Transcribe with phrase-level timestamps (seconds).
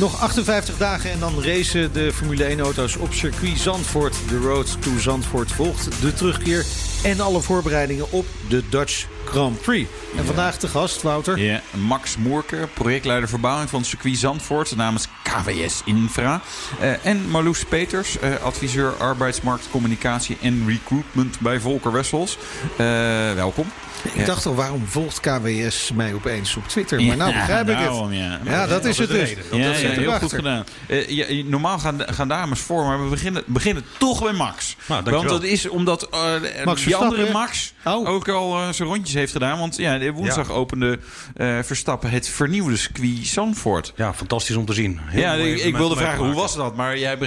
[0.00, 4.16] Nog 58 dagen en dan racen de Formule 1-auto's op circuit Zandvoort.
[4.28, 6.66] De Road to Zandvoort volgt de terugkeer
[7.02, 9.88] en alle voorbereidingen op de Dutch Grand Prix.
[10.16, 11.38] En vandaag de gast, Wouter.
[11.38, 16.40] Ja, Max Moerke, projectleider verbouwing van het circuit Zandvoort namens KWS Infra.
[16.80, 22.38] Eh, en Marloes Peters, eh, adviseur arbeidsmarkt, communicatie en recruitment bij Volker Wessels.
[22.76, 22.86] Eh,
[23.34, 23.66] welkom.
[24.12, 27.02] Ik dacht al, waarom volgt KWS mij opeens op Twitter?
[27.02, 27.94] Maar nou begrijp ik het.
[28.10, 28.40] ja.
[28.44, 29.30] Ja, dat is het dus.
[29.30, 30.20] Ja, Dat ja, zit heel erachter.
[30.28, 30.64] goed gedaan.
[30.86, 34.76] Eh, ja, normaal gaan, gaan dames voor, maar we beginnen, beginnen toch bij Max.
[34.86, 38.08] Nou, want dat is omdat eh, Max die andere Max Oh.
[38.08, 39.58] ook al eh, zijn rondjes heeft gedaan.
[39.58, 40.98] Want ja, de woensdag opende
[41.36, 43.92] eh, Verstappen het vernieuwde circuit Zandvoort.
[43.96, 45.00] Ja, fantastisch om te zien.
[45.02, 46.76] Heel ja, ik, wilde vragen, hoe was dat?
[46.76, 47.18] Maar jij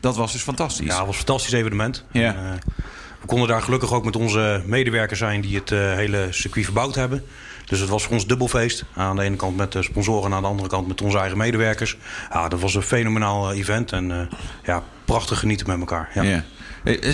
[0.00, 0.86] dat was dus fantastisch.
[0.86, 2.04] Ja, het was een fantastisch evenement.
[2.10, 2.34] Ja.
[2.34, 2.72] En, eh,
[3.20, 6.94] we konden daar gelukkig ook met onze medewerkers zijn die het eh, hele circuit verbouwd
[6.94, 7.24] hebben.
[7.64, 8.84] Dus het was voor ons dubbelfeest.
[8.94, 11.38] Aan de ene kant met de sponsoren en aan de andere kant met onze eigen
[11.38, 11.96] medewerkers.
[12.32, 13.92] Ja, dat was een fenomenaal event.
[13.92, 14.28] En
[14.64, 16.10] ja, prachtig genieten met elkaar.
[16.14, 16.22] Ja.
[16.22, 16.44] Ja.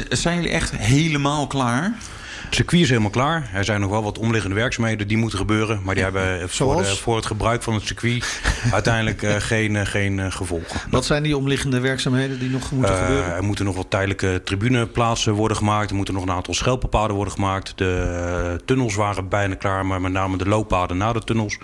[0.09, 1.95] Zijn jullie echt helemaal klaar?
[2.45, 3.51] Het circuit is helemaal klaar.
[3.55, 5.81] Er zijn nog wel wat omliggende werkzaamheden die moeten gebeuren.
[5.85, 8.41] Maar die hebben voor, de- voor het gebruik van het circuit
[8.73, 10.81] uiteindelijk eh, geen, eh, geen eh, gevolgen.
[10.91, 13.35] Wat zijn die omliggende werkzaamheden die nog moeten gebeuren?
[13.35, 15.91] er moeten nog wat tijdelijke tribuneplaatsen worden gemaakt.
[15.91, 17.73] Er moeten nog een aantal schelpenpaden worden gemaakt.
[17.77, 21.59] De tunnels waren bijna klaar, maar met name de looppaden naar de tunnels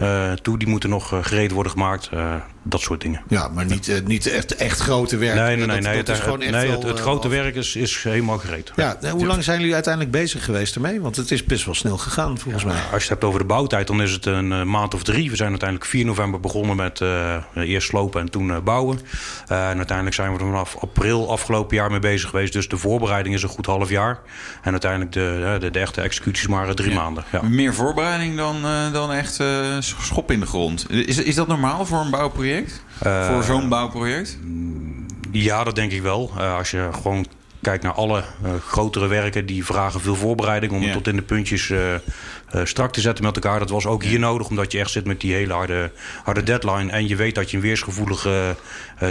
[0.00, 2.10] eh, toe, die moeten nog gereed worden gemaakt.
[2.62, 3.22] Dat soort dingen.
[3.28, 5.34] Ja, maar niet, eh, niet echt, echt grote werk.
[5.34, 5.66] nee, nee, nee.
[5.66, 8.02] Dat- nee, dat het, is gewoon echt nee, wel, het, het grote werk is, is
[8.02, 8.72] helemaal gereed.
[8.76, 11.00] Ja, nou, hoe lang zijn jullie uiteindelijk bezig geweest ermee?
[11.00, 12.74] Want het is best wel snel gegaan, volgens mij.
[12.74, 15.30] Als je het hebt over de bouwtijd, dan is het een eh, maand of drie.
[15.30, 19.00] We zijn uiteindelijk 4 november begonnen met eh, eerst slopen en toen eh, bouwen.
[19.46, 22.52] Eh, en uiteindelijk zijn we er vanaf april afgelopen jaar mee bezig geweest.
[22.52, 24.20] Dus de voorbereiding is een goed half jaar.
[24.62, 27.24] En uiteindelijk de, de, de echte executies maar drie maanden.
[27.32, 27.42] Ja.
[27.42, 30.90] Meer voorbereiding dan, eh, dan echt eh, schop in de grond.
[30.90, 32.82] Is, is dat normaal voor een bouwproject?
[33.02, 34.38] Voor zo'n bouwproject?
[35.30, 36.30] Ja, dat denk ik wel.
[36.38, 37.26] Eh, als je gewoon
[37.68, 41.22] kijkt naar alle eh, grotere werken, die vragen veel voorbereiding om het tot in de
[41.22, 42.00] puntjes eh, eh,
[42.64, 43.58] strak te zetten met elkaar.
[43.58, 45.90] Dat was ook hier nodig, omdat je echt zit met die hele harde,
[46.24, 46.90] harde deadline.
[46.90, 48.56] En je weet dat je in weersgevoelige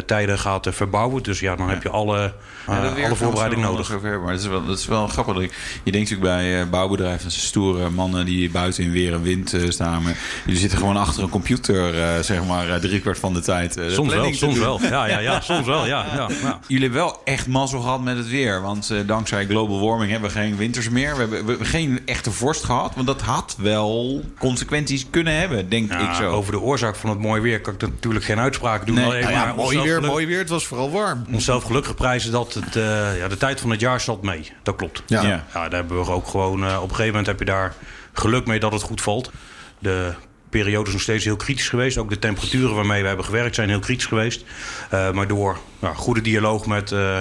[0.05, 1.23] tijden gaat verbouwen.
[1.23, 2.33] Dus ja, dan heb je alle,
[2.65, 4.01] alle voorbereiding nodig.
[4.01, 5.35] Maar dat is wel, dat is wel grappig.
[5.83, 10.03] Je denkt natuurlijk bij bouwbedrijven, dat stoere mannen die buiten in weer en wind staan.
[10.03, 11.93] Maar jullie zitten gewoon achter een computer,
[12.23, 13.79] zeg maar, driekwart van de tijd.
[13.87, 14.81] Soms wel, soms wel.
[14.81, 15.85] Ja, ja, ja, soms wel.
[15.85, 16.59] Ja, ja, ja.
[16.67, 18.46] Jullie hebben wel echt mazzel gehad met het weer.
[18.55, 21.13] Want eh, dankzij global warming hebben we geen winters meer.
[21.13, 22.95] We hebben, we hebben geen echte vorst gehad.
[22.95, 26.29] Want dat had wel consequenties kunnen hebben, denk ik Ja, zo.
[26.31, 28.95] Over de oorzaak van het mooie weer kan ik natuurlijk geen uitspraak doen.
[28.95, 29.05] Nee.
[29.05, 30.39] Alleen Nou Ja, maar mooi weer, geluk- mooi weer.
[30.39, 31.25] Het was vooral warm.
[31.31, 34.51] Onszelf gelukkig prijzen dat het, eh, ja, de tijd van het jaar zat mee.
[34.63, 35.03] Dat klopt.
[35.05, 35.21] Ja.
[35.21, 35.27] Ja.
[35.53, 36.65] Ja, daar hebben we ook gewoon.
[36.65, 37.73] eh, op een gegeven moment heb je daar
[38.13, 39.31] geluk mee dat het goed valt.
[39.79, 40.13] De
[40.49, 41.97] periode is nog steeds heel kritisch geweest.
[41.97, 44.43] Ook de temperaturen waarmee we hebben gewerkt zijn heel kritisch geweest.
[44.89, 47.17] Eh, maar door nou, goede dialoog met eh,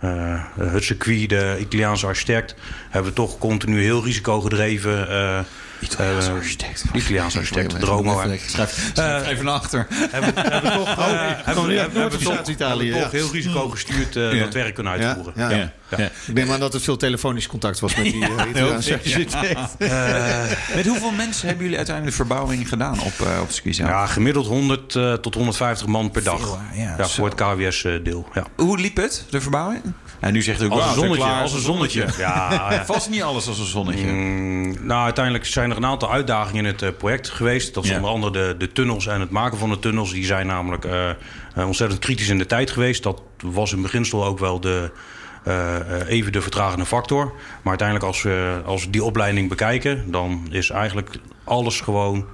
[0.00, 2.54] eh, het circuit, de Italiaanse architect,
[2.90, 4.40] hebben we toch continu heel risico
[5.80, 6.84] eh, Italiaanse eh, architect.
[6.92, 8.20] Italiaanse architect, Dromo.
[8.46, 9.86] Schrijf, schrijf even naar achter.
[10.10, 11.04] Hebben hebben toch, eh,
[11.44, 11.64] hebben
[12.10, 13.02] we- toch- ja.
[13.02, 14.44] toch heel risico gestuurd eh, Ja.
[14.44, 15.32] dat werk kunnen Ja, uitvoeren.
[15.36, 15.50] ja.
[15.50, 15.72] Ja.
[15.96, 16.04] Ja.
[16.26, 19.78] Ik neem aan dat er veel telefonisch contact was met die eh, Italiaanse architect.
[20.74, 24.94] Met hoeveel mensen hebben jullie uiteindelijk de verbouwing gedaan op, eh op Ja, gemiddeld 100
[24.94, 26.58] eh, tot 150 man per dag.
[26.74, 28.28] Ja, voor het KWS-deel.
[28.34, 28.46] Ja.
[28.56, 29.82] Hoe liep het, de verbouwing?
[30.20, 31.16] En nu zegt u ook, Als een zonnetje.
[31.24, 32.06] klaar, Als een zonnetje.
[32.18, 32.84] Ja.
[32.84, 34.06] Vast niet alles als een zonnetje.
[34.06, 37.74] Mm, nou, uiteindelijk zijn er een aantal uitdagingen in het eh, project geweest.
[37.74, 37.96] Dat is Ja.
[37.96, 40.12] onder andere de, de tunnels en het maken van de tunnels.
[40.12, 43.02] Die zijn namelijk eh, eh, ontzettend kritisch in de tijd geweest.
[43.02, 44.90] Dat was in beginsel ook wel de,
[46.06, 47.24] even de vertragende factor.
[47.62, 50.10] Maar uiteindelijk als we, als we die opleiding bekijken...
[50.10, 51.10] dan is eigenlijk
[51.44, 52.24] alles gewoon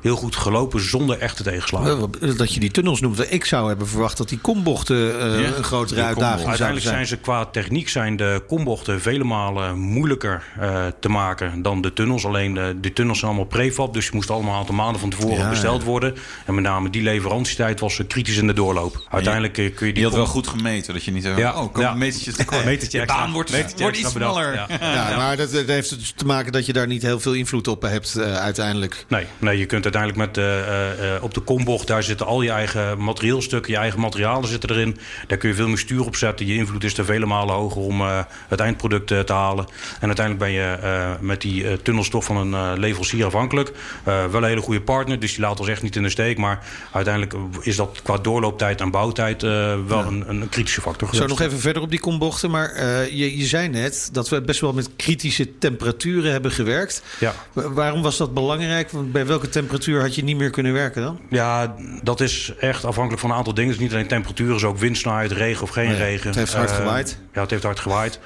[0.00, 2.10] heel goed gelopen zonder echte tegenslagen.
[2.36, 3.32] Dat je die tunnels noemt.
[3.32, 6.94] Ik zou hebben verwacht dat die kombochten eh, Ja, een grotere uitdaging zouden Uiteindelijk zijn.
[6.94, 11.92] zijn ze qua techniek zijn de kombochten vele malen moeilijker eh, te maken dan de
[11.92, 12.24] tunnels.
[12.24, 15.10] Alleen de, de tunnels zijn allemaal prefab, dus die moesten allemaal een aantal maanden van
[15.10, 15.86] tevoren Ja, besteld ja.
[15.86, 16.14] worden.
[16.46, 19.06] En met name die leverantietijd was eh, kritisch in de doorloop.
[19.10, 21.22] Uiteindelijk eh, kun je die Die had wel goed gemeten, dat je niet...
[21.24, 21.90] Ja, Ja, oh, kom ja.
[21.92, 22.64] een metertje tekort.
[22.74, 24.54] Metertje De baan wordt, Metertje wordt extra iets smaller.
[24.54, 24.66] ja.
[24.80, 27.68] Ja, maar dat, dat heeft dus te maken dat je daar niet heel veel invloed
[27.68, 29.04] op hebt eh, uiteindelijk.
[29.08, 32.50] Nee, nee, je kunt uiteindelijk met uh, uh, op de kombocht, daar zitten al je
[32.50, 34.98] eigen materieelstukken, je eigen materialen zitten erin.
[35.26, 36.46] Daar kun je veel meer stuur op zetten.
[36.46, 38.00] Je invloed is er vele malen hoger om
[38.48, 39.66] het eindproduct te halen.
[40.00, 40.78] En uiteindelijk ben je
[41.20, 43.72] met die tunnelstof van een leverancier afhankelijk.
[44.04, 46.38] wel een hele goede partner, dus die laat ons echt niet in de steek.
[46.38, 51.14] Maar uiteindelijk is dat qua doorlooptijd en bouwtijd wel een, een, kritische factor.
[51.14, 52.50] Zo nog even verder op die kombochten.
[52.50, 57.02] Maar je, je zei net dat we best wel met kritische temperaturen hebben gewerkt.
[57.20, 57.34] Ja.
[57.52, 58.90] Waarom was dat belangrijk?
[59.12, 61.20] Bij welke temperatuur had je niet meer kunnen werken dan?
[61.30, 63.70] Ja, dat is echt afhankelijk van een aantal dingen.
[63.70, 66.26] Het is niet alleen temperatuur, is ook windsnelheid, regen of geen regen.
[66.26, 67.18] Het heeft hard uh, gewaaid.
[67.32, 68.20] Ja, het heeft hard gewaaid.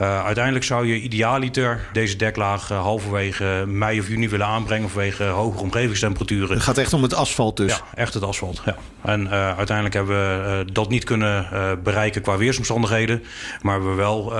[0.00, 5.24] Uh, uiteindelijk zou je idealiter deze deklaag uh, halverwege mei of juni willen aanbrengen vanwege
[5.24, 6.54] hogere omgevingstemperaturen.
[6.54, 7.72] Het gaat echt om het asfalt dus?
[7.72, 8.62] Ja, echt het asfalt.
[8.64, 8.76] Ja.
[9.02, 11.48] En uh, uiteindelijk hebben we dat niet kunnen
[11.82, 13.22] bereiken qua weersomstandigheden.
[13.62, 14.34] Maar hebben we wel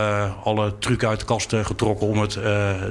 [0.44, 2.38] alle trucken uit de kast getrokken om het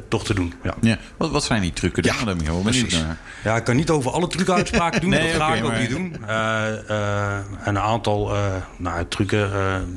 [0.07, 0.53] toch te doen.
[0.63, 0.73] Ja.
[0.81, 0.97] ja.
[1.17, 2.15] Wat, wat zijn die trucken dan?
[2.19, 3.03] Ja, dan precies.
[3.43, 5.09] Ja, ik kan niet over alle trucken uitspraken doen.
[5.09, 6.15] nee, dat ga ik ook niet doen.
[6.27, 8.31] en een aantal
[8.77, 9.49] nou, trucken.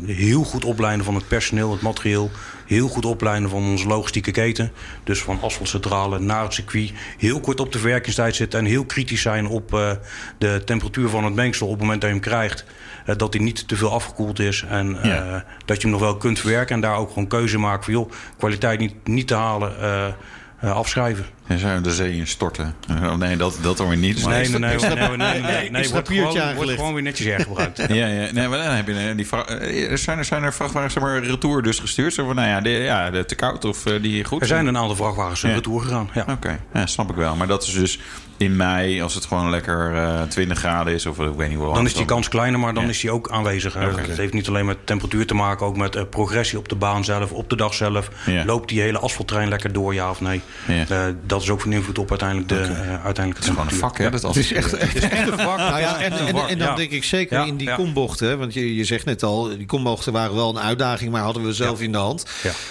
[0.06, 2.30] heel goed opleiden van het personeel, het materieel
[2.74, 4.72] heel goed opleiden van onze logistieke keten.
[5.04, 6.92] Dus van asfaltcentrale naar het circuit.
[7.18, 9.90] Heel kort op de verwerkingstijd zitten en heel kritisch zijn op uh,
[10.38, 12.64] de temperatuur van het mengsel op het moment dat je hem krijgt.
[13.06, 15.44] Uh, dat hij niet te veel afgekoeld is en ja.
[15.64, 16.74] dat je hem nog wel kunt verwerken.
[16.74, 20.14] En daar ook gewoon keuze maken van joh, kwaliteit niet, niet te halen
[20.60, 21.24] afschrijven.
[21.50, 22.74] En zou de zee in storten?
[22.90, 24.26] Oh, nee, dat, dat dan weer niet.
[24.26, 27.78] Nee, nee, nee, nee, nee, nee, nee, nee wordt, gewoon, wordt gewoon weer netjes hergebruikt.
[27.88, 29.46] ja, ja, nee, maar dan heb je die vraag,
[29.94, 32.14] zijn, er, zijn er vrachtwagens zeg maar, retour dus gestuurd?
[32.14, 34.40] Zo van, nou ja, de, ja, de te koud of uh, die goed?
[34.40, 35.52] Er zijn een aantal vrachtwagens ja.
[35.52, 36.20] retour gegaan, ja.
[36.20, 36.60] Oké, okay.
[36.74, 37.36] ja, snap ik wel.
[37.36, 37.98] Maar dat is dus
[38.40, 41.74] in mei, als het gewoon lekker uh, 20 graden is, of ik weet niet wat.
[41.74, 42.88] Dan is die kans kleiner, maar dan ja.
[42.88, 43.76] is die ook aanwezig.
[43.76, 44.06] Okay.
[44.06, 47.04] Het heeft niet alleen met temperatuur te maken, ook met uh, progressie op de baan
[47.04, 48.10] zelf, op de dag zelf.
[48.26, 48.44] Ja.
[48.44, 50.40] Loopt die hele asfalttrein lekker door, ja of nee?
[50.66, 50.84] Ja.
[50.90, 52.70] Uh, dat is ook van invloed op uiteindelijk de okay.
[52.70, 54.10] uh, uiteindelijk Het is gewoon een vak, hè?
[54.10, 55.58] Dat het is echt, echt, echt een vak.
[55.70, 58.84] nou ja, en, en, en, dan denk ik zeker in die kombochten, want je, je
[58.84, 61.98] zegt net al, die kombochten waren wel een uitdaging, maar hadden we zelf in de
[61.98, 62.26] hand.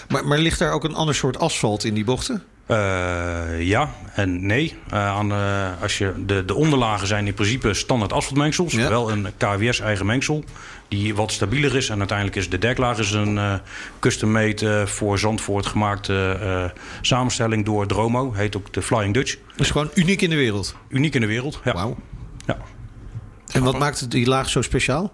[0.07, 2.44] Maar, maar ligt daar ook een ander soort asfalt in die bochten?
[2.71, 4.75] Uh, ja en nee.
[4.94, 8.74] Uh, aan, uh, als je de, de onderlagen zijn in principe standaard asfaltmengsels.
[8.74, 8.89] Ja.
[8.89, 10.44] Wel een KWS eigen mengsel.
[10.89, 11.89] Die wat stabieler is.
[11.89, 13.59] En uiteindelijk is de deklaag is een
[14.00, 18.33] custom-made voor Zandvoort gemaakte samenstelling door Dromo.
[18.33, 19.38] Heet ook de Flying Dutch.
[19.51, 20.75] Dat is gewoon uniek in de wereld?
[20.88, 21.74] Uniek in de wereld, ja.
[21.74, 21.97] Wauw.
[22.45, 22.57] Ja.
[23.51, 25.13] En wat maakt die laag zo speciaal?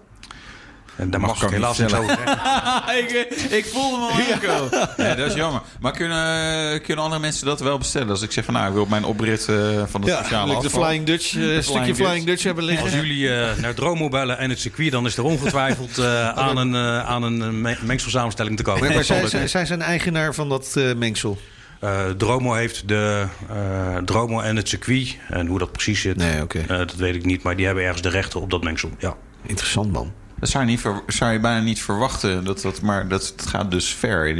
[0.96, 2.98] En daar mag, mag ik helaas niet over zeggen.
[3.00, 3.10] ik,
[3.50, 4.90] ik voelde me al ja.
[4.96, 5.60] ja, dat is jammer.
[5.80, 8.10] Maar kunnen, kunnen andere mensen dat wel bestellen?
[8.10, 10.62] Als ik zeg van nou, ik wil mijn oprit uh, van de ja, sociale afval.
[10.62, 12.24] de Flying Dutch, uh, de stukje Flying Dutch.
[12.24, 12.84] Dutch hebben liggen.
[12.84, 16.04] Als jullie uh, naar Dromo bellen en het circuit, dan is er ongetwijfeld
[16.34, 18.94] aan een, aan een mengselsamenstelling te komen.
[18.94, 21.38] Maar, zij, zij zijn eigenaar van dat mengsel?
[21.84, 25.16] Uh, Dromo heeft de uh, Dromo en het circuit.
[25.28, 26.62] En hoe dat precies zit, nee, okay.
[26.62, 27.42] uh, dat weet ik niet.
[27.42, 28.90] Maar die hebben ergens de rechten op dat mengsel.
[28.98, 29.16] Ja.
[29.46, 30.12] Interessant man.
[30.38, 32.44] Dat zou je, niet zou je bijna niet verwachten.
[32.44, 34.34] Dat, dat, maar dat, het gaat dus ver.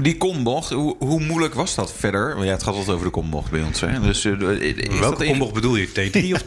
[0.00, 2.44] Die kombocht, hoe, hoe, moeilijk was dat verder?
[2.44, 3.80] Ja, het gaat altijd over de kombocht bij ons.
[3.80, 4.00] Hè?
[4.00, 4.38] Dus, uh,
[5.00, 5.88] Welke kombocht bedoel je?
[5.88, 6.46] T3 of T14?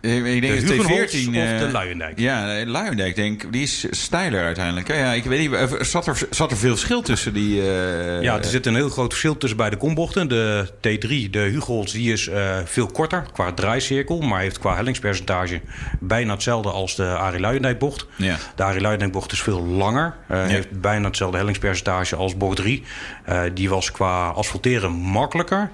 [0.00, 2.18] ik denk de T14 of de Luijendijk?
[2.18, 4.88] Ja, Luijendijk denk die is steiler uiteindelijk.
[4.88, 7.56] Ja, ik weet niet, zat er, zat er veel verschil tussen die...
[7.56, 10.28] Uh, ja, er zit een heel groot verschil tussen beide kombochten.
[10.28, 14.20] De T3, de Hugols, die is uh, veel korter qua draaicirkel...
[14.20, 15.60] maar heeft qua hellingspercentage
[16.00, 18.06] bijna hetzelfde als de Arie Luijendijk bocht.
[18.16, 18.36] Ja.
[18.54, 20.14] De Arie Luijendijk bocht is veel langer.
[20.28, 20.46] Ja.
[20.46, 22.82] Heeft bijna hetzelfde hellingspercentage percentage als bocht 3.
[23.28, 25.70] Uh, die was qua asfalteren makkelijker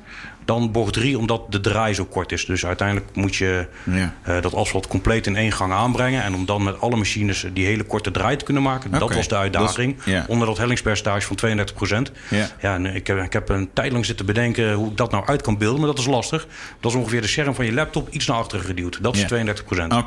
[0.49, 2.45] dan bocht 3, omdat de draai zo kort is.
[2.45, 4.15] Dus uiteindelijk moet je ja.
[4.29, 6.23] uh, dat asfalt compleet in één gang aanbrengen.
[6.23, 8.89] En om dan met alle machines die hele korte draai te kunnen maken.
[8.89, 9.01] Okay.
[9.01, 9.97] Dat was de uitdaging.
[9.97, 10.25] Dus, ja.
[10.29, 12.13] Onder dat hellingspercentage van 32 procent.
[12.29, 12.49] Ja.
[12.61, 15.27] ja en ik, heb, ik heb een tijd lang zitten bedenken hoe ik dat nou
[15.27, 15.79] uit kan beelden.
[15.79, 16.47] Maar dat is lastig.
[16.81, 18.99] Dat is ongeveer de scherm van je laptop iets naar achteren geduwd.
[19.03, 19.93] Dat is 32 procent.
[19.93, 20.01] Oké.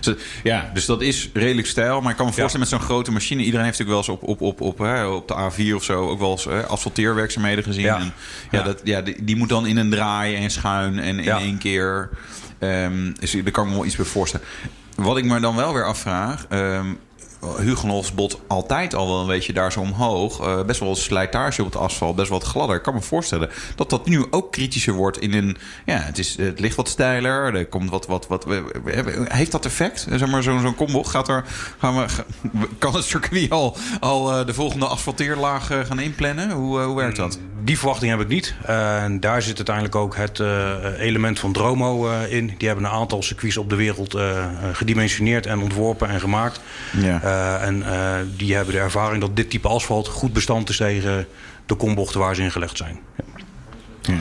[0.00, 0.16] Okay.
[0.42, 2.00] Ja, dus dat is redelijk stijl.
[2.00, 3.42] Maar ik kan me voorstellen met zo'n grote machine.
[3.42, 6.08] Iedereen heeft natuurlijk wel eens op, op, op, op, hè, op de A4 of zo
[6.08, 7.86] ook wel eens hè, asfalteerwerkzaamheden gezien.
[7.86, 8.12] En,
[8.50, 11.38] ja, Dat, ja die, die moet dan in een draaien en schuin en in ja.
[11.38, 12.10] één keer.
[12.60, 14.46] Um, dus daar kan ik me wel iets bij voorstellen.
[14.94, 16.46] Wat ik me dan wel weer afvraag.
[16.50, 16.98] Um,
[18.14, 20.40] bot altijd al wel een beetje daar zo omhoog.
[20.40, 22.76] Uh, best wel slijtage op het asfalt, best wel wat gladder.
[22.76, 25.56] Ik kan me voorstellen dat dat nu ook kritischer wordt in een...
[25.84, 28.06] Ja, het, is, het ligt wat steiler, er komt wat...
[28.06, 28.46] wat, wat
[29.24, 30.06] heeft dat effect?
[30.10, 31.44] Zeg maar zo'n zo'n combo, gaat er...
[31.78, 32.06] Gaan we,
[32.78, 36.50] kan het circuit al, al uh, de volgende asfalteerlaag uh, gaan inplannen?
[36.50, 37.38] Hoe, hoe werkt dat?
[37.64, 38.54] Die verwachting heb ik niet.
[38.66, 40.40] en daar zit uiteindelijk ook het
[40.98, 42.54] element van Dromo in.
[42.58, 44.16] Die hebben een aantal circuits op de wereld
[44.72, 46.60] gedimensioneerd en ontworpen en gemaakt.
[46.96, 47.20] Ja.
[47.24, 51.26] Uh, en uh, die hebben de ervaring dat dit type asfalt goed bestand is tegen
[51.66, 52.98] de kombochten waar ze in gelegd zijn.
[54.02, 54.14] Ja.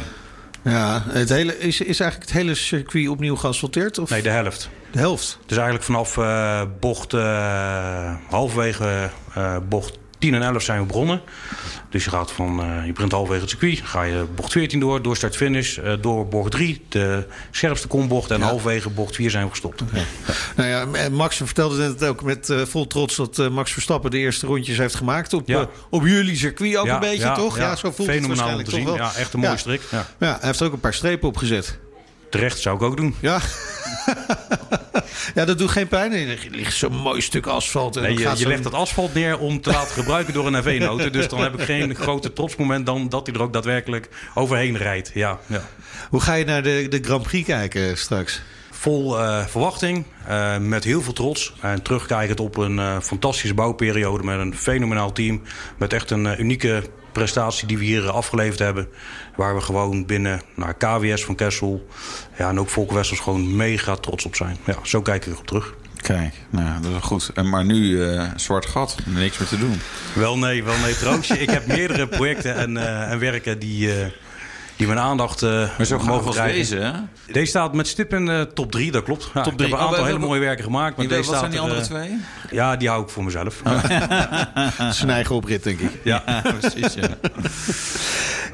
[0.63, 3.97] Ja, het hele, is, is eigenlijk het hele circuit opnieuw geasfalteerd?
[3.99, 4.69] Of Nee, de helft.
[4.91, 5.39] de helft?
[5.45, 11.21] Dus eigenlijk vanaf eh, bocht eh, halverwege eh, bocht 10 en 11 zijn we begonnen.
[11.89, 15.01] Dus je gaat van, eh, je begint halverwege het circuit, ga je bocht 14 door,
[15.01, 19.49] door start-finish, eh, door bocht 3, de scherpste kombocht en halverwege bocht 4 zijn we
[19.49, 19.81] gestopt.
[20.55, 24.45] Nou ja, Max vertelde net ook met eh, vol trots dat Max Verstappen de eerste
[24.45, 25.33] rondjes heeft gemaakt.
[25.33, 25.67] Op, Ja.
[25.89, 27.57] op jullie circuit ook Ja, een beetje, ja, toch?
[27.57, 27.75] Ja, ja.
[27.75, 28.85] zo voelt het waarschijnlijk om te toch zien.
[28.85, 28.95] wel.
[28.97, 29.57] Ja, echt een mooie Ja.
[29.57, 29.81] strik.
[29.91, 30.05] Ja.
[30.19, 31.77] Ja, hij heeft er ook een paar strepen op gezet.
[32.29, 33.15] Terecht zou ik ook doen.
[33.19, 33.39] Ja.
[35.35, 36.11] ja, dat doet geen pijn.
[36.11, 37.95] Er ligt zo'n mooi stuk asfalt.
[37.95, 41.11] En Nee, je, legt het asfalt neer om te laten gebruiken door een NV-noten.
[41.11, 45.11] Dus dan heb ik geen grote trotsmoment dan dat hij er ook daadwerkelijk overheen rijdt.
[45.13, 45.61] Ja, ja.
[46.09, 48.41] Hoe ga je naar de, de Grand Prix kijken straks?
[48.71, 51.53] Vol eh, verwachting, eh, met heel veel trots.
[51.61, 55.41] En terugkijkend op een eh, fantastische bouwperiode met een fenomenaal team.
[55.77, 56.83] Met echt een unieke
[57.17, 58.87] prestatie die we hier eh, afgeleverd hebben.
[59.35, 61.87] Waar we gewoon binnen naar KWS van Kessel
[62.37, 64.57] ja, en ook Volker Wessels gewoon mega trots op zijn.
[64.65, 65.73] Ja, zo kijk ik erop terug.
[66.01, 67.31] Kijk, nou, dat is goed.
[67.33, 69.79] En maar nu eh, zwart gat, niks meer te doen.
[70.13, 71.39] Wel nee, wel nee, troostje.
[71.45, 73.89] ik heb meerdere projecten en, eh, en werken die,
[74.77, 76.55] die mijn aandacht eh Maar zo mogen krijgen.
[76.55, 76.91] deze, hè?
[77.33, 79.29] Deze staat met stip in de top 3, dat klopt.
[79.33, 79.69] Ja, Top Ik drie.
[79.71, 80.97] heb een aantal Oh, hele wat- mooie werken gemaakt.
[80.97, 82.17] Maar Wat deze zijn staat die er, andere eh, twee?
[82.51, 83.61] Ja, die hou ik voor mezelf.
[84.97, 85.91] Zijn eigen oprit, denk ik.
[86.03, 86.23] ja.
[86.59, 87.07] precies, ja.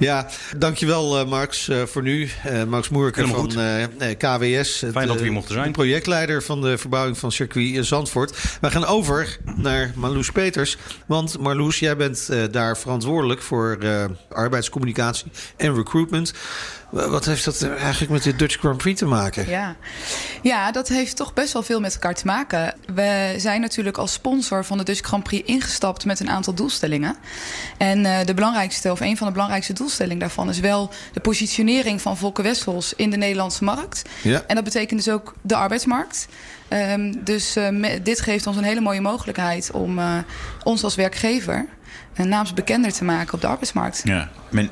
[0.04, 2.30] Ja, dankjewel uh, Max uh, voor nu.
[2.48, 3.48] Uh, Max Moerker van
[4.18, 4.82] KWS.
[4.82, 5.66] Het, Fijn dat we hier mochten zijn.
[5.66, 8.58] De projectleider van de verbouwing van circuit Zandvoort.
[8.62, 10.78] We gaan over naar Marloes Peters.
[11.06, 13.78] Want Marloes, jij bent daar verantwoordelijk voor
[14.30, 16.34] arbeidscommunicatie en recruitment.
[16.94, 19.50] Wat heeft dat eigenlijk met de Dutch Grand Prix te maken?
[19.50, 19.76] Ja.
[20.42, 22.76] ja, dat heeft toch best wel veel met elkaar te maken.
[22.94, 27.16] We zijn natuurlijk als sponsor van de Dutch Grand Prix ingestapt met een aantal doelstellingen.
[27.78, 32.02] En uh, de belangrijkste, of een van de belangrijkste doelstellingen daarvan, is wel de positionering
[32.02, 34.02] van Volker Wessels in de Nederlandse markt.
[34.22, 34.44] Ja.
[34.48, 36.28] En dat betekent dus ook de arbeidsmarkt.
[36.70, 40.18] Um, dus uh, me, dit geeft ons een hele mooie mogelijkheid om uh,
[40.64, 41.66] ons als werkgever
[42.14, 44.02] een naamsbekender te maken op de arbeidsmarkt.
[44.04, 44.70] Ja, Men,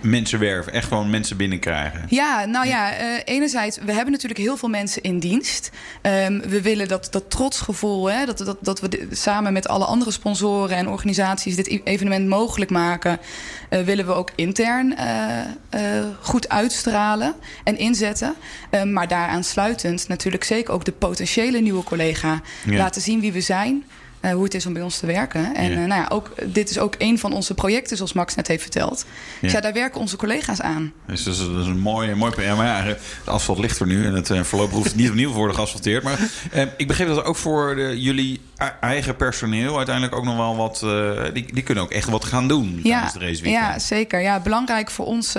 [0.00, 2.04] mensen werven, echt gewoon mensen binnenkrijgen.
[2.08, 5.70] Ja, nou ja, uh, enerzijds, we hebben natuurlijk heel veel mensen in dienst.
[6.02, 9.84] Um, we willen dat, dat trotsgevoel, hè, dat, dat, dat we de, samen met alle
[9.84, 13.18] andere sponsoren en organisaties dit evenement mogelijk maken,
[13.70, 17.34] uh, willen we ook intern uh, goed uitstralen
[17.64, 18.34] en inzetten.
[18.70, 22.76] Um, maar daaraan sluitend natuurlijk zeker ook de potentiële nieuwe collega ja.
[22.76, 23.84] laten zien wie we zijn.
[24.24, 25.54] Uh, hoe het is om bij ons te werken.
[25.54, 25.70] En.
[25.70, 28.62] Uh, nou ja, ook, dit is ook een van onze projecten, zoals Max net heeft
[28.62, 29.04] verteld.
[29.06, 29.14] Ja.
[29.40, 30.92] Dus ja, daar werken onze collega's aan.
[31.06, 33.86] Dus dat is, dat is een mooi, mooi ja, maar ja, het asfalt ligt er
[33.86, 36.02] nu en het uh, voorlopig hoeft niet opnieuw te worden geasfalteerd.
[36.02, 36.18] Maar
[36.76, 38.40] ik begreep dat ook voor de, jullie
[38.80, 40.86] eigen personeel uiteindelijk ook nog wel wat.
[41.34, 43.64] die, die kunnen ook echt wat gaan doen ja, tijdens de raceweekend.
[43.64, 44.20] Ja, zeker.
[44.20, 45.36] Ja, belangrijk voor ons.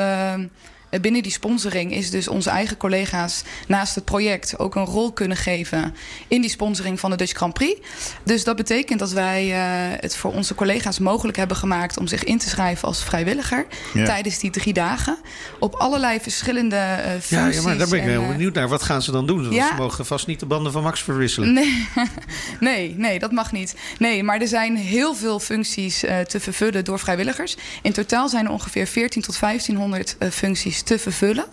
[1.02, 5.38] Binnen die sponsoring is dus onze eigen collega's naast het project ook een rol kunnen
[5.38, 5.96] geven
[6.28, 7.80] in die sponsoring van de Dutch Grand Prix.
[8.24, 9.56] Dus dat betekent dat wij uh,
[10.00, 14.06] het voor onze collega's mogelijk hebben gemaakt om zich in te schrijven als vrijwilliger ja.
[14.06, 15.18] tijdens die drie dagen.
[15.60, 17.30] Op allerlei verschillende uh, functies.
[17.30, 18.68] Ja, ja, maar daar ben ik heel benieuwd naar.
[18.68, 19.52] Wat gaan ze dan doen?
[19.52, 19.68] Ja.
[19.68, 21.54] ze mogen vast niet de banden van Max verwisselen.
[21.54, 21.88] Nee,
[22.60, 23.76] nee, nee, dat mag niet.
[24.00, 27.58] Nee, maar er zijn heel veel functies uh, te vervullen door vrijwilligers.
[27.82, 31.46] In totaal zijn er ongeveer 14 tot 1500 functies te vervullen.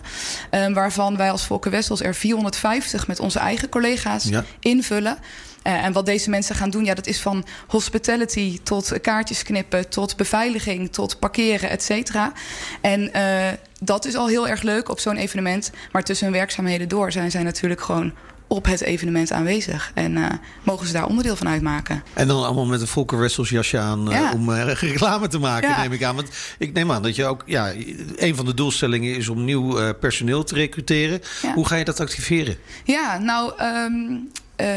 [0.51, 4.43] Um, waarvan wij als Volker Wessels er 450 met onze eigen collega's ja.
[4.59, 5.17] invullen.
[5.63, 9.89] Uh, en wat deze mensen gaan doen, ja, dat is van hospitality tot kaartjes knippen,
[9.89, 12.31] tot beveiliging, tot parkeren, et cetera.
[12.81, 13.47] En uh,
[13.79, 15.71] dat is al heel erg leuk op zo'n evenement.
[15.91, 18.13] Maar tussen hun werkzaamheden door zijn zij natuurlijk gewoon
[18.47, 19.91] op het evenement aanwezig.
[19.93, 20.25] En uh,
[20.63, 22.03] mogen ze daar onderdeel van uitmaken.
[22.13, 24.21] En dan allemaal met een Volker Wessels jasje aan ja.
[24.21, 25.81] uh, om uh, reclame te maken, ja.
[25.81, 26.15] neem ik aan.
[26.15, 27.43] Want ik neem aan dat je ook...
[27.45, 27.73] Ja,
[28.15, 31.21] een van de doelstellingen is om nieuw personeel te recruteren.
[31.41, 31.53] Ja.
[31.53, 32.57] Hoe ga je dat activeren?
[32.83, 33.53] Ja, nou...
[33.61, 34.29] Um,
[34.61, 34.67] uh,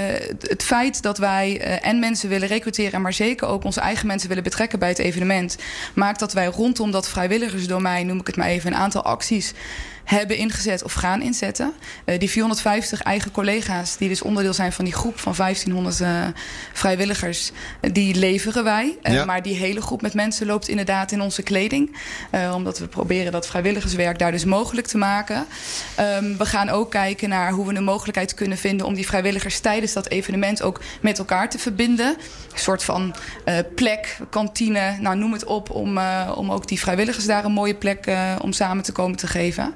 [0.41, 4.29] het feit dat wij uh, en mensen willen recruteren, maar zeker ook onze eigen mensen
[4.29, 5.57] willen betrekken bij het evenement,
[5.95, 9.53] maakt dat wij rondom dat vrijwilligersdomein, noem ik het maar even, een aantal acties
[10.11, 11.73] hebben ingezet of gaan inzetten.
[12.05, 16.27] Uh, die 450 eigen collega's, die dus onderdeel zijn van die groep van 1500 uh,
[16.73, 17.53] vrijwilligers,
[17.93, 18.99] die leveren wij.
[19.03, 19.25] Ja.
[19.25, 21.97] Maar die hele groep met mensen loopt inderdaad in onze kleding.
[22.55, 25.47] Omdat we proberen dat vrijwilligerswerk daar dus mogelijk te maken.
[26.19, 29.61] Um, we gaan ook kijken naar hoe we een mogelijkheid kunnen vinden om die vrijwilligers
[29.61, 32.17] tijdens dat evenement ook met elkaar te verbinden.
[32.53, 33.15] Een soort van
[33.75, 35.99] plek, kantine, nou noem het op, om,
[36.35, 39.75] om ook die vrijwilligers daar een mooie plek om samen te komen te geven.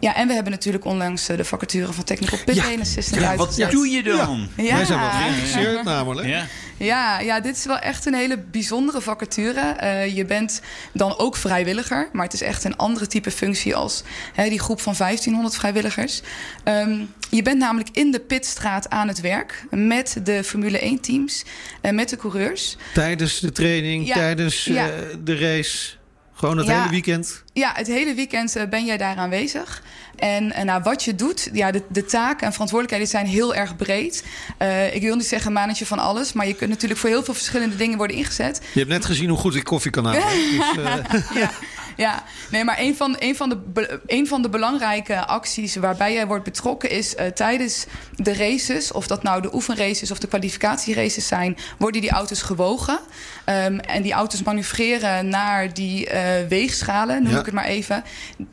[0.00, 2.64] Ja, en we hebben natuurlijk onlangs eh, de vacature van Technical Pit Ja.
[2.80, 4.48] Assistant Ja, wat doe je dan?
[4.56, 4.76] Ja.
[4.76, 6.28] Wij zijn wel geïnteresseerd namelijk.
[6.28, 6.46] Ja.
[6.76, 9.60] Ja, ja, dit is wel echt een hele bijzondere vacature.
[9.60, 10.60] Eh, je bent
[10.92, 14.02] dan ook vrijwilliger, maar het is echt een andere type functie als
[14.34, 16.20] hè, die groep van 1500 vrijwilligers.
[16.64, 16.98] Ehm,
[17.30, 21.44] je bent namelijk in de pitstraat aan het werk met de Formule 1 teams
[21.80, 22.76] en met de coureurs.
[22.94, 24.14] Tijdens de training, Ja.
[24.14, 24.86] tijdens Ja.
[24.86, 24.92] eh,
[25.24, 25.96] de race.
[26.38, 26.78] Gewoon het Ja.
[26.78, 27.42] hele weekend.
[27.52, 29.82] Ja, het hele weekend eh, ben jij daar aanwezig.
[30.16, 33.76] En eh, nou, wat je doet, ja, de, de taken en verantwoordelijkheden zijn heel erg
[33.76, 34.24] breed.
[34.58, 37.34] Eh, ik wil niet zeggen mannetje van alles, maar je kunt natuurlijk voor heel veel
[37.34, 38.60] verschillende dingen worden ingezet.
[38.72, 40.22] Je hebt net gezien hoe goed ik koffie kan halen.
[41.12, 41.50] Dus, ja,
[41.98, 46.26] ja, nee, maar een van, een, van de, een van de belangrijke acties waarbij jij
[46.26, 51.26] wordt betrokken is eh, tijdens de races, of dat nou de oefenraces of de kwalificatieraces
[51.26, 52.98] zijn, worden die auto's gewogen.
[53.44, 57.38] Ehm, en die auto's manoeuvreren naar die eh, weegschalen, noem Ja.
[57.38, 58.04] ik het maar even.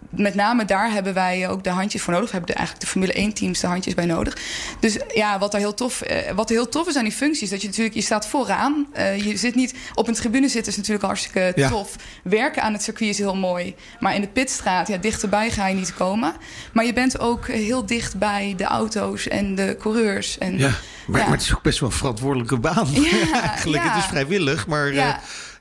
[0.10, 2.32] Met name daar hebben wij ook de handjes voor nodig.
[2.32, 4.38] We hebben de, eigenlijk de Formule 1-teams de handjes bij nodig.
[4.80, 7.50] Dus ja, wat er heel tof, eh, wat er heel tof is aan die functies,
[7.50, 8.88] dat je natuurlijk, je staat vooraan.
[8.94, 11.70] Eh, je zit niet op een tribune zitten, is natuurlijk hartstikke Ja.
[11.70, 11.96] tof.
[12.24, 13.76] Werken aan het circuit is heel mooi.
[14.00, 16.34] Maar in de pitstraat, ja, dichterbij ga je niet komen.
[16.74, 20.38] Maar je bent ook heel dicht bij de auto's en de coureurs.
[20.38, 20.70] En, ja.
[21.08, 21.28] Maar, Ja.
[21.28, 22.88] maar het is ook best wel een verantwoordelijke baan.
[22.92, 25.14] Ja, Eigenlijk, het is vrijwillig, maar eh,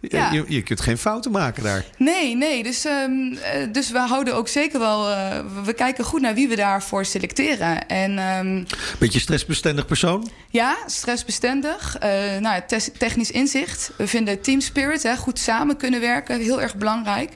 [0.09, 0.33] Ja.
[0.33, 1.85] Je, je kunt geen fouten maken daar.
[1.99, 2.63] Nee, nee.
[2.63, 5.11] Dus, ehm, eh, dus we houden ook zeker wel.
[5.11, 7.89] eh, we kijken goed naar wie we daarvoor selecteren.
[7.89, 8.65] En ehm,
[8.99, 10.29] Beetje stressbestendig persoon.
[10.51, 11.97] ja, stressbestendig.
[12.01, 13.91] eh nou, te- technisch inzicht.
[13.97, 17.31] We vinden team spirit, hè, goed samen kunnen werken, heel erg belangrijk.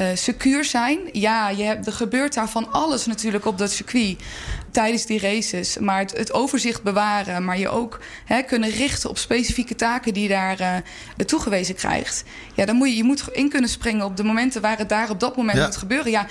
[0.00, 0.98] Eh secuur zijn.
[1.12, 4.16] Ja, je hebt, er gebeurt daar van alles natuurlijk op dat circuit
[4.70, 5.78] tijdens die races.
[5.78, 10.22] Maar het, het overzicht bewaren, maar je ook hè, kunnen richten op specifieke taken die
[10.22, 10.76] je daar eh,
[11.26, 12.24] toegewezen krijgt.
[12.54, 15.10] Ja, dan moet je, je moet in kunnen springen op de momenten waar het daar
[15.10, 15.64] op dat moment Ja.
[15.64, 16.10] moet gebeuren.
[16.10, 16.26] Ja,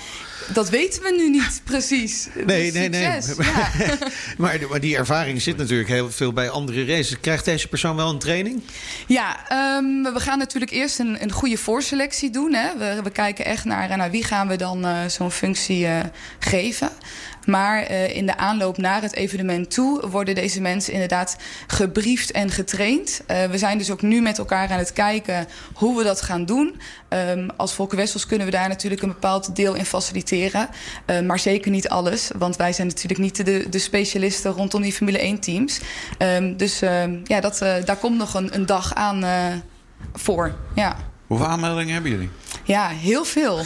[0.54, 2.28] dat weten we nu niet precies.
[2.46, 3.02] Nee, Dus nee, nee.
[3.40, 3.98] Ja.
[4.38, 7.20] maar, maar die ervaring zit natuurlijk heel veel bij andere races.
[7.20, 8.62] Krijgt deze persoon wel een training?
[9.08, 12.54] Ja, ehm, we gaan natuurlijk eerst een, een goede voorselectie doen.
[12.54, 12.78] Hè.
[12.78, 16.00] We, we kijken echt naar, naar wie gaan we dan eh, zo'n functie eh,
[16.40, 16.90] geven.
[17.50, 21.38] Maar eh, in de aanloop naar het evenement toe worden deze mensen inderdaad
[21.68, 23.22] gebriefd en getraind.
[23.26, 26.46] Eh, we zijn dus ook nu met elkaar aan het kijken hoe we dat gaan
[26.46, 26.82] doen.
[27.08, 30.70] Ehm, als Volker Wessels kunnen we daar natuurlijk een bepaald deel in faciliteren.
[31.06, 34.94] Eh, maar zeker niet alles, want wij zijn natuurlijk niet de, de specialisten rondom die
[34.94, 35.80] Formule 1 teams.
[36.18, 39.46] Ehm, dus ehm, ja, dat, eh, daar komt nog een, een dag aan eh,
[40.14, 40.56] voor.
[40.76, 40.96] Ja.
[41.30, 42.30] Hoeveel aanmeldingen hebben jullie?
[42.64, 43.58] ja, heel veel.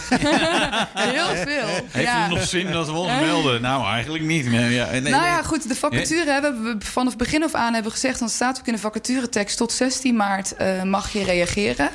[1.11, 1.67] heel veel.
[1.87, 2.21] Heeft ja.
[2.21, 3.61] het nog zin dat we ons melden?
[3.61, 4.49] Nou, eigenlijk niet.
[4.49, 5.43] Nee, ja, nee, nou ja, nee.
[5.43, 8.19] goed, de vacature hebben we vanaf het begin af aan hebben gezegd...
[8.19, 9.57] dan staat ook in de vacaturetekst...
[9.57, 11.89] tot 16 maart eh, mag je reageren.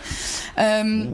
[0.54, 1.06] Ehm,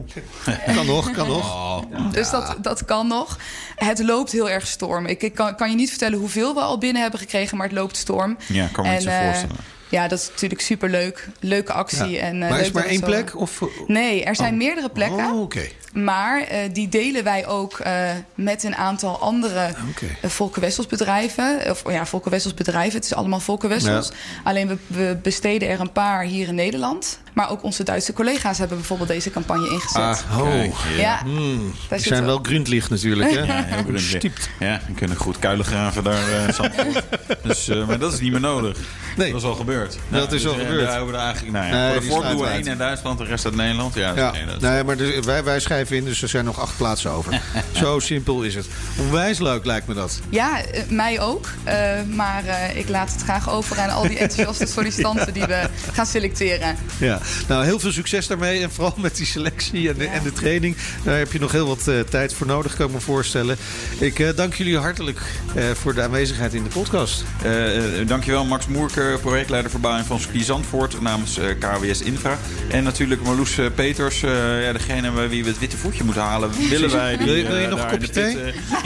[0.75, 1.53] Kan nog, kan nog.
[1.53, 3.39] Oh, Dus dat, dat kan nog.
[3.75, 5.05] Het loopt heel erg storm.
[5.05, 7.57] Ik, ik kan, kan je niet vertellen hoeveel we al binnen hebben gekregen...
[7.57, 8.37] maar het loopt storm.
[8.47, 9.74] ja, kan me En, niet zo eh, voorstellen.
[9.95, 11.27] Ja, dat is natuurlijk superleuk.
[11.39, 12.09] Leuke actie.
[12.09, 12.19] Ja.
[12.21, 13.35] En, eh, maar is leuk maar dat één plek?
[13.35, 13.61] Of...
[13.87, 14.57] Nee, er zijn Oh.
[14.57, 15.25] meerdere plekken.
[15.25, 15.67] Oh, oké.
[16.03, 20.05] Maar eh, die delen wij ook eh, met een aantal andere Oké.
[20.05, 21.59] uh, Volker Wessels bedrijven.
[21.69, 22.95] Of ja, Volker Wessels bedrijven.
[22.95, 24.11] Het is allemaal Volker Wessels.
[24.43, 27.19] Alleen we, we besteden er een paar hier in Nederland.
[27.33, 30.01] Maar ook onze Duitse collega's hebben bijvoorbeeld deze campagne ingezet.
[30.01, 30.49] Ah, Oh.
[30.51, 31.01] kijk, ja.
[31.01, 33.39] ja, Hmm, daar zijn ook- wel grundlicht natuurlijk, hè?
[33.39, 34.31] Ja, heel.
[34.59, 36.31] Ja, we kunnen goed kuilen graven daar.
[36.47, 37.03] eh, Zandvoort.
[37.43, 38.77] dus, eh, maar dat is niet meer nodig.
[39.17, 39.31] Nee.
[39.31, 39.97] Dat is al gebeurd.
[40.09, 40.83] Dat is al eh, gebeurd.
[40.85, 43.45] Daar hebben we er eigenlijk, nou ja, Nee, voor de één in Duitsland, de rest
[43.45, 43.93] uit Nederland.
[43.95, 46.59] Ja, nee, dat is- nee, maar dus, wij, wij schrijven in, dus er zijn nog
[46.59, 47.41] acht plaatsen over.
[47.81, 48.67] Zo simpel is het.
[48.99, 50.19] Onwijs leuk lijkt me dat.
[50.29, 51.47] Ja, eh, mij ook.
[51.63, 51.75] Eh,
[52.13, 56.05] maar eh, ik laat het graag over aan al die enthousiaste sollicitanten die we gaan
[56.05, 56.75] selecteren.
[56.97, 57.19] Ja.
[57.47, 58.61] Nou, heel veel succes daarmee.
[58.61, 60.75] En vooral met die selectie en de, en de training.
[61.03, 63.57] Daar heb je nog heel wat eh, tijd voor nodig, kan ik me voorstellen.
[63.99, 65.21] Ik eh, dank jullie hartelijk
[65.55, 67.23] eh, voor de aanwezigheid in de podcast.
[67.43, 72.37] Eh, eh, dankjewel Max Moerke, projectleider verbouwing van Ski Zandvoort namens KWS Infra.
[72.69, 76.49] En natuurlijk Marloes Peters, eh, ja, degene bij wie we het voetje moeten halen.
[76.69, 78.37] Willen wij die, Wil je- wil je eh, nog een kopje de thee?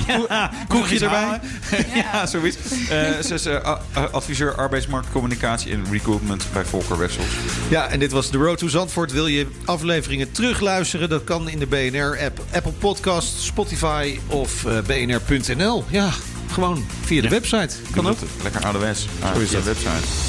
[0.29, 1.39] ja, Koekje erbij?
[2.03, 2.57] ja, zoiets.
[2.89, 3.75] Eh, ze is eh,
[4.11, 7.27] adviseur arbeidsmarktcommunicatie en recruitment bij Volker Wessels.
[7.69, 9.11] Ja, en dit was The Road to Zandvoort.
[9.11, 11.09] Wil je afleveringen terugluisteren?
[11.09, 15.83] Dat kan in de BNR-app, Apple Podcast, Spotify of bnr.nl.
[15.89, 16.09] Ja,
[16.51, 17.75] gewoon via de website.
[17.95, 18.17] Kan ook.
[18.43, 19.05] Lekker ouderwets.
[19.21, 20.28] Ah, Zo is via de website.